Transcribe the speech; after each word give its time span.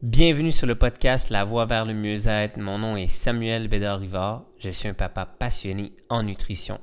Bienvenue 0.00 0.52
sur 0.52 0.68
le 0.68 0.76
podcast 0.76 1.28
La 1.28 1.44
Voie 1.44 1.66
vers 1.66 1.84
le 1.84 1.92
mieux-être. 1.92 2.56
Mon 2.56 2.78
nom 2.78 2.96
est 2.96 3.08
Samuel 3.08 3.66
Bédard-Rivard. 3.66 4.44
Je 4.60 4.70
suis 4.70 4.88
un 4.88 4.94
papa 4.94 5.26
passionné 5.26 5.92
en 6.08 6.22
nutrition. 6.22 6.78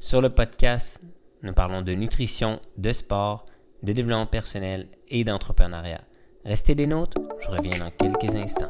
Sur 0.00 0.20
le 0.20 0.28
podcast, 0.28 1.00
nous 1.44 1.52
parlons 1.52 1.82
de 1.82 1.92
nutrition, 1.92 2.60
de 2.78 2.90
sport, 2.90 3.46
de 3.84 3.92
développement 3.92 4.26
personnel 4.26 4.88
et 5.06 5.22
d'entrepreneuriat. 5.22 6.00
Restez 6.44 6.74
des 6.74 6.88
nôtres, 6.88 7.22
je 7.38 7.48
reviens 7.48 7.78
dans 7.78 7.92
quelques 7.92 8.34
instants. 8.34 8.66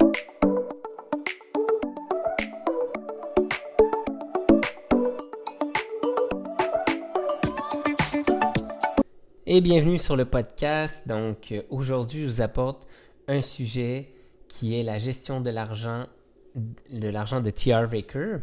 Et 9.47 9.63
bienvenue 9.63 9.97
sur 9.97 10.17
le 10.17 10.27
podcast. 10.27 11.09
Donc 11.09 11.55
aujourd'hui, 11.71 12.25
je 12.25 12.27
vous 12.27 12.41
apporte 12.43 12.87
un 13.33 13.43
sujet 13.43 14.09
qui 14.49 14.79
est 14.79 14.83
la 14.83 14.99
gestion 14.99 15.41
de 15.41 15.51
l'argent, 15.51 16.07
de 16.55 17.09
l'argent 17.09 17.41
de 17.41 17.51
T.R. 17.51 17.89
Baker. 17.89 18.39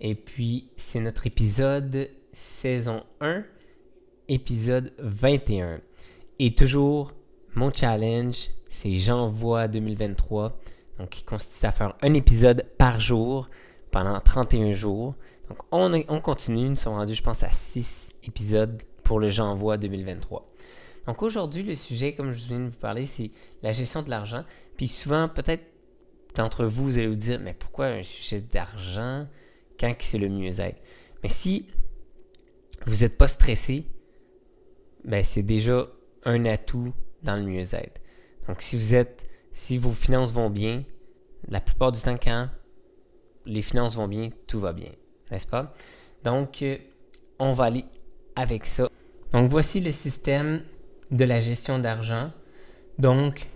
Et 0.00 0.14
puis, 0.14 0.68
c'est 0.76 1.00
notre 1.00 1.26
épisode 1.26 2.08
saison 2.32 3.04
1, 3.20 3.44
épisode 4.28 4.92
21. 4.98 5.80
Et 6.38 6.54
toujours, 6.54 7.12
mon 7.54 7.72
challenge, 7.72 8.48
c'est 8.68 8.94
J'envoie 8.94 9.68
2023. 9.68 10.58
Donc, 10.98 11.10
qui 11.10 11.24
consiste 11.24 11.64
à 11.64 11.70
faire 11.70 11.94
un 12.02 12.14
épisode 12.14 12.64
par 12.78 13.00
jour 13.00 13.48
pendant 13.90 14.18
31 14.18 14.72
jours. 14.72 15.14
Donc, 15.48 15.58
on, 15.70 16.02
on 16.08 16.20
continue. 16.20 16.70
Nous 16.70 16.76
sommes 16.76 16.94
rendus, 16.94 17.14
je 17.14 17.22
pense, 17.22 17.42
à 17.42 17.48
6 17.48 18.12
épisodes 18.24 18.82
pour 19.04 19.20
le 19.20 19.28
J'envoie 19.28 19.76
2023. 19.76 20.46
Donc 21.06 21.22
aujourd'hui, 21.22 21.62
le 21.62 21.74
sujet, 21.74 22.14
comme 22.14 22.30
je 22.30 22.46
viens 22.46 22.60
de 22.60 22.68
vous 22.68 22.78
parler, 22.78 23.06
c'est 23.06 23.30
la 23.62 23.72
gestion 23.72 24.02
de 24.02 24.10
l'argent. 24.10 24.44
Puis 24.76 24.88
souvent, 24.88 25.28
peut-être 25.28 25.64
d'entre 26.34 26.64
vous, 26.64 26.84
vous 26.84 26.98
allez 26.98 27.08
vous 27.08 27.16
dire, 27.16 27.40
mais 27.40 27.54
pourquoi 27.54 27.86
un 27.86 28.02
sujet 28.02 28.40
d'argent? 28.40 29.26
Quand 29.78 29.92
c'est 29.98 30.18
le 30.18 30.28
mieux-être? 30.28 30.80
Mais 31.22 31.28
si 31.28 31.66
vous 32.86 33.02
n'êtes 33.02 33.18
pas 33.18 33.28
stressé, 33.28 33.86
ben 35.04 35.24
c'est 35.24 35.42
déjà 35.42 35.88
un 36.24 36.44
atout 36.44 36.92
dans 37.22 37.36
le 37.36 37.42
mieux-être. 37.42 38.00
Donc 38.46 38.62
si 38.62 38.76
vous 38.76 38.94
êtes, 38.94 39.28
si 39.50 39.78
vos 39.78 39.92
finances 39.92 40.32
vont 40.32 40.50
bien, 40.50 40.84
la 41.48 41.60
plupart 41.60 41.92
du 41.92 42.00
temps 42.00 42.16
quand 42.16 42.48
les 43.44 43.62
finances 43.62 43.96
vont 43.96 44.08
bien, 44.08 44.30
tout 44.46 44.60
va 44.60 44.72
bien, 44.72 44.90
n'est-ce 45.30 45.46
pas? 45.46 45.74
Donc 46.22 46.62
euh, 46.62 46.78
on 47.38 47.52
va 47.52 47.64
aller 47.64 47.84
avec 48.36 48.66
ça. 48.66 48.88
Donc 49.32 49.50
voici 49.50 49.80
le 49.80 49.90
système 49.90 50.62
de 51.12 51.24
la 51.24 51.40
gestion 51.40 51.78
d'argent. 51.78 52.32
Donc, 52.98 53.48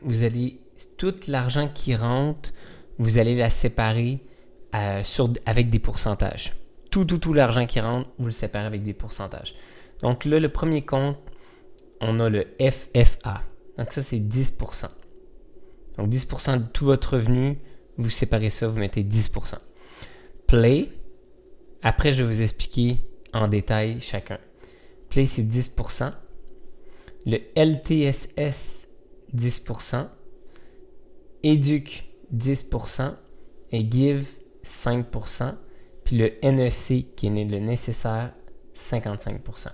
vous 0.00 0.22
allez, 0.22 0.60
tout 0.96 1.14
l'argent 1.28 1.68
qui 1.68 1.94
rentre, 1.94 2.50
vous 2.98 3.18
allez 3.18 3.36
la 3.36 3.50
séparer 3.50 4.20
euh, 4.74 5.02
avec 5.44 5.68
des 5.70 5.78
pourcentages. 5.78 6.52
Tout, 6.90 7.04
tout, 7.04 7.18
tout 7.18 7.34
l'argent 7.34 7.64
qui 7.64 7.80
rentre, 7.80 8.08
vous 8.18 8.26
le 8.26 8.32
séparez 8.32 8.66
avec 8.66 8.82
des 8.82 8.94
pourcentages. 8.94 9.54
Donc 10.00 10.24
là, 10.24 10.38
le 10.40 10.48
premier 10.48 10.84
compte, 10.84 11.18
on 12.00 12.20
a 12.20 12.28
le 12.28 12.46
FFA. 12.60 13.42
Donc 13.78 13.92
ça, 13.92 14.02
c'est 14.02 14.18
10%. 14.18 14.86
Donc 15.98 16.08
10% 16.08 16.58
de 16.58 16.64
tout 16.72 16.84
votre 16.84 17.16
revenu, 17.16 17.58
vous 17.96 18.10
séparez 18.10 18.50
ça, 18.50 18.68
vous 18.68 18.78
mettez 18.78 19.04
10%. 19.04 19.54
Play, 20.46 20.88
après, 21.82 22.12
je 22.12 22.22
vais 22.22 22.32
vous 22.32 22.42
expliquer 22.42 22.98
en 23.32 23.48
détail 23.48 24.00
chacun. 24.00 24.38
Play, 25.08 25.26
c'est 25.26 25.42
10% 25.42 26.12
le 27.26 27.38
LTSS 27.56 28.88
10%, 29.34 30.08
Educ 31.42 32.04
10% 32.34 33.14
et 33.72 33.90
Give 33.90 34.26
5%, 34.64 35.54
puis 36.04 36.18
le 36.18 36.30
NEC 36.42 37.14
qui 37.14 37.26
est 37.26 37.44
le 37.44 37.58
nécessaire 37.58 38.34
55%. 38.74 39.68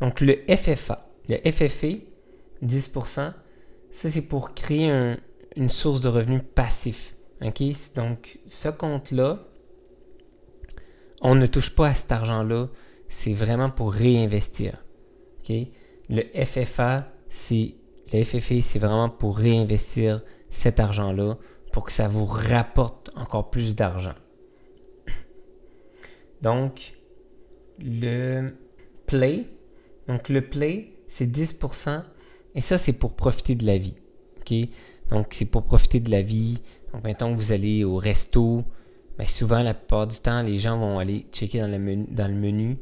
Donc 0.00 0.20
le 0.20 0.36
FFA, 0.54 1.00
le 1.28 1.38
FFA 1.50 1.98
10%, 2.62 3.14
ça 3.14 3.34
c'est 3.90 4.22
pour 4.22 4.54
créer 4.54 5.16
une 5.56 5.68
source 5.68 6.00
de 6.00 6.08
revenus 6.08 6.42
passif. 6.54 7.16
Donc 7.94 8.38
ce 8.46 8.68
compte-là, 8.68 9.46
on 11.20 11.34
ne 11.34 11.46
touche 11.46 11.74
pas 11.74 11.88
à 11.88 11.94
cet 11.94 12.12
argent-là, 12.12 12.68
c'est 13.08 13.32
vraiment 13.32 13.70
pour 13.70 13.92
réinvestir. 13.92 14.84
Le 16.08 16.22
FFA, 16.44 17.12
c'est 17.28 17.74
le 18.12 18.24
FFA, 18.24 18.60
c'est 18.62 18.78
vraiment 18.78 19.10
pour 19.10 19.36
réinvestir 19.36 20.22
cet 20.48 20.80
argent-là 20.80 21.36
pour 21.72 21.84
que 21.84 21.92
ça 21.92 22.08
vous 22.08 22.24
rapporte 22.24 23.10
encore 23.14 23.50
plus 23.50 23.76
d'argent. 23.76 24.14
Donc, 26.42 26.94
le 27.78 28.54
play, 29.06 29.44
donc 30.08 30.28
le 30.28 30.40
play, 30.42 30.92
c'est 31.06 31.26
10% 31.26 32.02
et 32.54 32.60
ça, 32.60 32.78
c'est 32.78 32.92
pour 32.92 33.14
profiter 33.14 33.54
de 33.54 33.66
la 33.66 33.76
vie. 33.78 33.94
Donc, 35.10 35.28
c'est 35.30 35.44
pour 35.44 35.62
profiter 35.64 36.00
de 36.00 36.10
la 36.10 36.22
vie. 36.22 36.60
Donc, 36.92 37.04
maintenant 37.04 37.32
que 37.32 37.38
vous 37.38 37.52
allez 37.52 37.84
au 37.84 37.96
resto, 37.96 38.64
ben, 39.16 39.26
souvent, 39.26 39.62
la 39.62 39.74
plupart 39.74 40.06
du 40.06 40.18
temps, 40.18 40.42
les 40.42 40.56
gens 40.56 40.78
vont 40.78 40.98
aller 40.98 41.26
checker 41.32 41.60
dans 41.60 41.70
le 41.70 41.78
menu. 41.78 42.06
Dans 42.10 42.28
le 42.28 42.34
menu. 42.34 42.78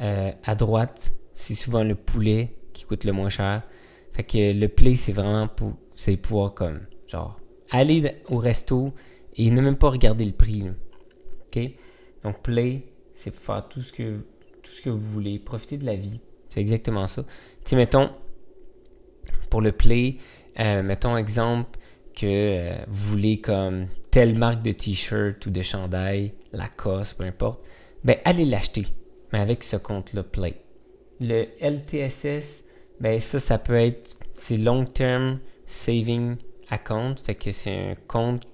Euh, 0.00 0.30
à 0.44 0.54
droite, 0.54 1.12
c'est 1.34 1.54
souvent 1.54 1.82
le 1.82 1.94
poulet 1.94 2.54
qui 2.80 2.86
coûte 2.86 3.04
le 3.04 3.12
moins 3.12 3.28
cher. 3.28 3.62
Fait 4.10 4.24
que 4.24 4.58
le 4.58 4.68
play, 4.68 4.96
c'est 4.96 5.12
vraiment 5.12 5.48
pour. 5.48 5.74
C'est 5.94 6.16
pouvoir 6.16 6.54
comme. 6.54 6.80
Genre, 7.06 7.38
aller 7.70 8.16
au 8.28 8.38
resto 8.38 8.92
et 9.36 9.50
ne 9.50 9.60
même 9.60 9.76
pas 9.76 9.90
regarder 9.90 10.24
le 10.24 10.32
prix. 10.32 10.64
OK? 11.46 11.60
Donc, 12.24 12.42
play, 12.42 12.84
c'est 13.14 13.34
faire 13.34 13.68
tout 13.68 13.80
ce 13.80 13.92
que, 13.92 14.18
tout 14.62 14.70
ce 14.70 14.82
que 14.82 14.90
vous 14.90 14.98
voulez. 14.98 15.38
Profiter 15.38 15.76
de 15.76 15.86
la 15.86 15.96
vie. 15.96 16.20
C'est 16.48 16.60
exactement 16.60 17.06
ça. 17.06 17.24
Tu 17.64 17.76
mettons, 17.76 18.10
pour 19.50 19.60
le 19.60 19.72
play, 19.72 20.16
euh, 20.58 20.82
mettons 20.82 21.16
exemple 21.16 21.78
que 22.14 22.26
euh, 22.26 22.76
vous 22.88 23.10
voulez 23.10 23.40
comme 23.40 23.86
telle 24.10 24.36
marque 24.36 24.62
de 24.62 24.72
t-shirt 24.72 25.44
ou 25.46 25.50
de 25.50 25.62
chandail, 25.62 26.32
Lacoste, 26.52 27.16
peu 27.16 27.24
importe, 27.24 27.62
ben 28.02 28.16
allez 28.24 28.44
l'acheter, 28.44 28.86
mais 29.32 29.38
avec 29.38 29.62
ce 29.62 29.76
compte-là 29.76 30.24
Play. 30.24 30.54
Le 31.20 31.46
LTSS, 31.60 32.64
ben 33.00 33.18
ça, 33.20 33.38
ça 33.38 33.58
peut 33.58 33.78
être, 33.78 34.16
c'est 34.34 34.56
Long 34.56 34.84
Term 34.84 35.40
Saving 35.66 36.36
Account, 36.68 37.16
fait 37.22 37.34
que 37.34 37.50
c'est 37.50 37.74
un 37.74 37.94
compte 38.06 38.46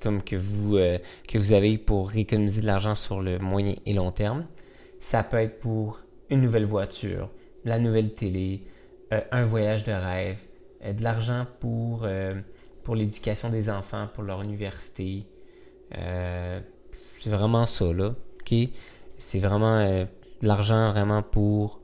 comme 0.00 0.22
que 0.22 0.36
vous, 0.36 0.76
euh, 0.76 0.98
que 1.28 1.38
vous 1.38 1.52
avez 1.52 1.78
pour 1.78 2.14
économiser 2.16 2.62
de 2.62 2.66
l'argent 2.66 2.94
sur 2.94 3.20
le 3.20 3.38
moyen 3.38 3.74
et 3.84 3.92
long 3.92 4.12
terme. 4.12 4.46
Ça 5.00 5.22
peut 5.22 5.38
être 5.38 5.58
pour 5.60 6.00
une 6.30 6.40
nouvelle 6.40 6.64
voiture, 6.64 7.30
la 7.64 7.78
nouvelle 7.78 8.14
télé, 8.14 8.62
euh, 9.12 9.20
un 9.30 9.42
voyage 9.42 9.84
de 9.84 9.92
rêve, 9.92 10.44
euh, 10.84 10.92
de 10.92 11.02
l'argent 11.02 11.46
pour, 11.60 12.06
pour 12.82 12.94
l'éducation 12.94 13.48
des 13.48 13.70
enfants, 13.70 14.08
pour 14.12 14.22
leur 14.22 14.42
université. 14.42 15.26
c'est 15.90 17.30
vraiment 17.30 17.66
ça, 17.66 17.92
là. 17.92 18.14
OK? 18.40 18.54
C'est 19.18 19.38
vraiment 19.38 20.06
l'argent 20.42 20.90
vraiment 20.90 21.22
pour 21.22 21.80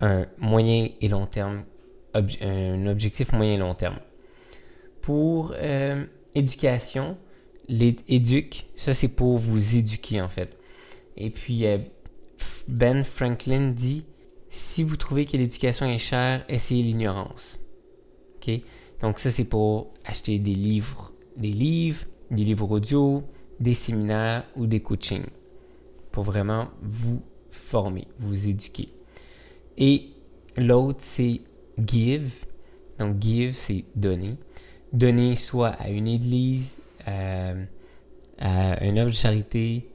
un 0.00 0.26
moyen 0.38 0.88
et 1.00 1.08
long 1.08 1.26
terme, 1.26 1.64
un 2.14 2.86
objectif 2.86 3.32
moyen 3.32 3.54
et 3.54 3.58
long 3.58 3.74
terme. 3.74 3.98
Pour 5.00 5.54
euh, 5.56 6.04
éducation, 6.34 7.16
l'éduc, 7.68 8.66
ça 8.76 8.92
c'est 8.92 9.08
pour 9.08 9.38
vous 9.38 9.76
éduquer 9.76 10.20
en 10.20 10.28
fait. 10.28 10.58
Et 11.16 11.30
puis 11.30 11.66
euh, 11.66 11.78
Ben 12.68 13.02
Franklin 13.02 13.70
dit 13.70 14.04
si 14.48 14.82
vous 14.82 14.96
trouvez 14.96 15.26
que 15.26 15.36
l'éducation 15.36 15.86
est 15.86 15.98
chère, 15.98 16.44
essayez 16.48 16.82
l'ignorance. 16.82 17.58
Ok, 18.36 18.60
donc 19.00 19.18
ça 19.18 19.30
c'est 19.30 19.44
pour 19.44 19.92
acheter 20.04 20.38
des 20.38 20.54
livres, 20.54 21.12
des 21.36 21.50
livres, 21.50 22.04
des 22.30 22.44
livres 22.44 22.70
audio, 22.70 23.24
des 23.60 23.74
séminaires 23.74 24.44
ou 24.56 24.66
des 24.66 24.80
coachings 24.80 25.26
pour 26.12 26.24
vraiment 26.24 26.68
vous 26.82 27.22
former, 27.50 28.06
vous 28.18 28.48
éduquer. 28.48 28.95
Et 29.78 30.10
l'autre, 30.56 31.00
c'est 31.00 31.40
give. 31.84 32.44
Donc, 32.98 33.20
give, 33.20 33.52
c'est 33.52 33.84
donner. 33.94 34.36
Donner 34.92 35.36
soit 35.36 35.70
à 35.70 35.90
une 35.90 36.08
église, 36.08 36.78
euh, 37.08 37.64
à 38.38 38.84
une 38.84 38.98
œuvre 38.98 39.10
de 39.10 39.14
charité, 39.14 39.88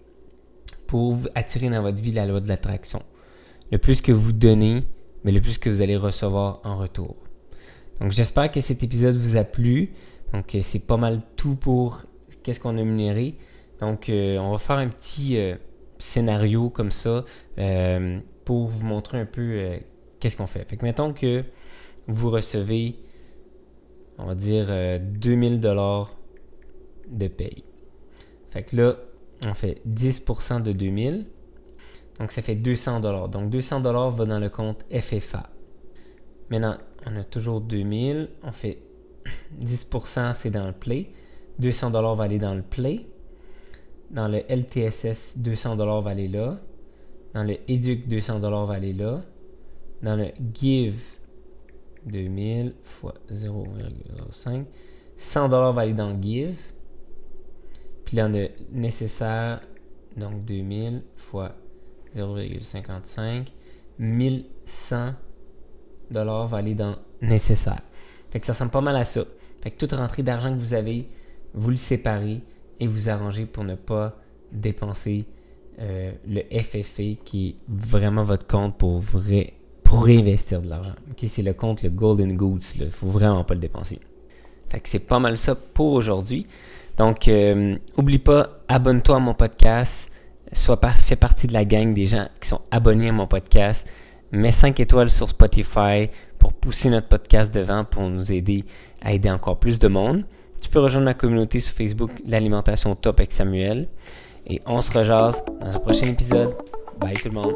pour 0.87 1.17
attirer 1.35 1.69
dans 1.69 1.81
votre 1.81 2.01
vie 2.01 2.11
la 2.11 2.25
loi 2.25 2.41
de 2.41 2.47
l'attraction. 2.47 3.01
Le 3.71 3.77
plus 3.77 4.01
que 4.01 4.11
vous 4.11 4.33
donnez, 4.33 4.81
mais 5.23 5.31
le 5.31 5.41
plus 5.41 5.57
que 5.57 5.69
vous 5.69 5.81
allez 5.81 5.95
recevoir 5.95 6.59
en 6.63 6.77
retour. 6.77 7.15
Donc, 7.99 8.11
j'espère 8.11 8.51
que 8.51 8.59
cet 8.59 8.83
épisode 8.83 9.15
vous 9.15 9.37
a 9.37 9.43
plu. 9.43 9.93
Donc, 10.33 10.55
euh, 10.55 10.59
c'est 10.61 10.85
pas 10.85 10.97
mal 10.97 11.21
tout 11.35 11.55
pour 11.55 12.03
qu'est-ce 12.43 12.59
qu'on 12.59 12.77
a 12.77 12.83
minéré. 12.83 13.35
Donc, 13.79 14.09
euh, 14.09 14.37
on 14.37 14.51
va 14.51 14.57
faire 14.57 14.77
un 14.77 14.89
petit 14.89 15.39
scénario 15.97 16.69
comme 16.69 16.91
ça 16.91 17.23
pour 18.45 18.67
vous 18.67 18.85
montrer 18.85 19.19
un 19.19 19.25
peu 19.25 19.41
euh, 19.41 19.77
qu'est-ce 20.19 20.37
qu'on 20.37 20.47
fait. 20.47 20.67
Fait 20.67 20.77
que 20.77 20.85
mettons 20.85 21.13
que 21.13 21.43
vous 22.07 22.29
recevez, 22.29 22.95
on 24.17 24.25
va 24.25 24.35
dire 24.35 24.67
2000 24.99 25.59
dollars 25.59 26.15
de 27.07 27.27
paye. 27.27 27.63
Fait 28.49 28.63
que 28.63 28.75
là, 28.75 28.95
on 29.45 29.53
fait 29.53 29.81
10% 29.87 30.61
de 30.61 30.71
2000. 30.71 31.25
Donc 32.19 32.31
ça 32.31 32.41
fait 32.41 32.55
200 32.55 32.99
dollars. 32.99 33.29
Donc 33.29 33.49
200 33.49 33.81
dollars 33.81 34.11
va 34.11 34.25
dans 34.25 34.39
le 34.39 34.49
compte 34.49 34.85
FFA. 34.91 35.49
Maintenant, 36.49 36.77
on 37.05 37.15
a 37.15 37.23
toujours 37.23 37.61
2000. 37.61 38.29
On 38.43 38.51
fait 38.51 38.79
10% 39.59 40.33
c'est 40.33 40.51
dans 40.51 40.67
le 40.67 40.73
Play. 40.73 41.11
200 41.59 41.91
dollars 41.91 42.15
va 42.15 42.25
aller 42.25 42.39
dans 42.39 42.53
le 42.53 42.61
Play. 42.61 43.07
Dans 44.09 44.27
le 44.27 44.39
LTSS, 44.49 45.37
200 45.37 45.77
dollars 45.77 46.01
va 46.01 46.11
aller 46.11 46.27
là. 46.27 46.59
Dans 47.33 47.43
le 47.43 47.57
Educ, 47.69 48.07
200 48.07 48.39
dollars 48.39 48.65
va 48.65 48.75
aller 48.75 48.93
là. 48.93 49.21
Dans 50.01 50.15
le 50.15 50.27
Give, 50.53 51.19
2000 52.05 52.75
fois 52.81 53.13
0,05. 53.31 54.65
100 55.17 55.49
dollars 55.49 55.73
va 55.73 55.83
aller 55.83 55.93
dans 55.93 56.19
Give. 56.21 56.73
Puis 58.05 58.21
on 58.21 58.33
a 58.33 58.47
nécessaire, 58.71 59.61
donc 60.17 60.43
2000 60.45 61.03
fois 61.15 61.55
0,55. 62.15 63.47
1100 63.99 65.13
dollars 66.09 66.47
va 66.47 66.57
aller 66.57 66.75
dans 66.75 66.95
nécessaire. 67.21 67.81
Fait 68.29 68.39
que 68.39 68.45
ça 68.45 68.53
ressemble 68.53 68.71
pas 68.71 68.81
mal 68.81 68.95
à 68.95 69.05
ça. 69.05 69.23
Fait 69.61 69.71
que 69.71 69.77
toute 69.77 69.93
rentrée 69.93 70.23
d'argent 70.23 70.53
que 70.53 70.59
vous 70.59 70.73
avez, 70.73 71.07
vous 71.53 71.69
le 71.69 71.77
séparez 71.77 72.41
et 72.79 72.87
vous 72.87 73.09
arrangez 73.09 73.45
pour 73.45 73.63
ne 73.63 73.75
pas 73.75 74.17
dépenser 74.51 75.25
euh, 75.81 76.11
le 76.27 76.41
FFA 76.61 77.15
qui 77.25 77.49
est 77.49 77.55
vraiment 77.67 78.23
votre 78.23 78.45
compte 78.45 78.77
pour 78.77 78.99
vrai 78.99 79.53
réinvestir 79.99 80.61
de 80.61 80.69
l'argent. 80.69 80.93
c'est 81.17 81.41
le 81.41 81.53
compte 81.53 81.83
le 81.83 81.89
Golden 81.89 82.35
Goods. 82.35 82.59
Il 82.79 82.89
faut 82.91 83.07
vraiment 83.07 83.43
pas 83.43 83.53
le 83.53 83.59
dépenser. 83.59 83.99
Fait 84.69 84.79
que 84.79 84.87
c'est 84.87 84.99
pas 84.99 85.19
mal 85.19 85.37
ça 85.37 85.55
pour 85.55 85.93
aujourd'hui. 85.93 86.47
Donc, 86.97 87.27
euh, 87.27 87.77
oublie 87.97 88.19
pas, 88.19 88.49
abonne-toi 88.67 89.17
à 89.17 89.19
mon 89.19 89.33
podcast. 89.33 90.11
Sois 90.53 90.79
fais 90.93 91.15
partie 91.15 91.47
de 91.47 91.53
la 91.53 91.65
gang 91.65 91.93
des 91.93 92.05
gens 92.05 92.27
qui 92.39 92.49
sont 92.49 92.61
abonnés 92.71 93.09
à 93.09 93.11
mon 93.13 93.27
podcast. 93.27 93.89
Mets 94.31 94.51
5 94.51 94.79
étoiles 94.79 95.09
sur 95.09 95.29
Spotify 95.29 96.09
pour 96.39 96.53
pousser 96.53 96.89
notre 96.89 97.07
podcast 97.07 97.53
devant, 97.53 97.85
pour 97.85 98.03
nous 98.09 98.31
aider 98.31 98.65
à 99.01 99.13
aider 99.13 99.29
encore 99.29 99.59
plus 99.59 99.79
de 99.79 99.87
monde. 99.87 100.25
Tu 100.61 100.69
peux 100.69 100.79
rejoindre 100.79 101.05
ma 101.05 101.13
communauté 101.13 101.59
sur 101.59 101.73
Facebook, 101.73 102.11
l'alimentation 102.25 102.95
top 102.95 103.19
avec 103.19 103.31
Samuel. 103.31 103.87
Et 104.51 104.59
on 104.65 104.81
se 104.81 104.91
rejase 104.91 105.45
dans 105.61 105.73
un 105.73 105.79
prochain 105.79 106.07
épisode. 106.07 106.53
Bye 106.99 107.13
tout 107.13 107.29
le 107.29 107.35
monde. 107.35 107.55